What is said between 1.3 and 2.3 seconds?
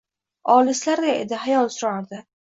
xayol surardi.